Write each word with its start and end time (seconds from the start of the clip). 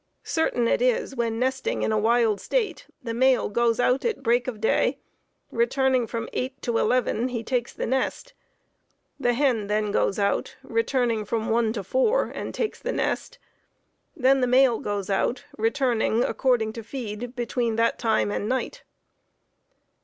Certain 0.23 0.67
it 0.67 0.81
is, 0.81 1.15
when 1.15 1.37
nesting 1.37 1.83
in 1.83 1.91
a 1.91 1.97
wild 1.99 2.41
state, 2.41 2.87
the 3.03 3.13
male 3.13 3.49
goes 3.49 3.79
out 3.79 4.03
at 4.03 4.23
break 4.23 4.47
of 4.47 4.59
day; 4.59 4.97
returning 5.51 6.07
from 6.07 6.27
eight 6.33 6.59
to 6.63 6.79
eleven 6.79 7.27
he 7.27 7.43
takes 7.43 7.71
the 7.71 7.85
nest; 7.85 8.33
the 9.19 9.35
hen 9.35 9.67
then 9.67 9.91
goes 9.91 10.17
out, 10.17 10.55
returning 10.63 11.23
from 11.23 11.49
one 11.49 11.71
to 11.71 11.83
four, 11.83 12.31
and 12.33 12.55
takes 12.55 12.79
the 12.79 12.91
nest; 12.91 13.37
then 14.15 14.41
the 14.41 14.47
male 14.47 14.79
goes 14.79 15.07
out, 15.07 15.45
returning, 15.55 16.23
according 16.23 16.73
to 16.73 16.81
feed, 16.81 17.35
between 17.35 17.75
that 17.75 17.99
time 17.99 18.31
and 18.31 18.49
night. 18.49 18.81